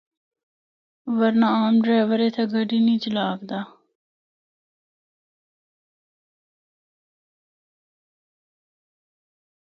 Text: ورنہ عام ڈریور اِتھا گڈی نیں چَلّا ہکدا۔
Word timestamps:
ورنہ 1.17 1.47
عام 1.57 1.73
ڈریور 1.83 2.19
اِتھا 2.23 2.43
گڈی 2.53 2.79
نیں 2.85 3.01
چَلّا 3.03 3.23
ہکدا۔ 3.31 3.59